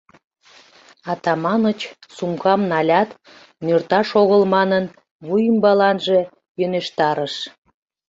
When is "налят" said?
2.71-3.09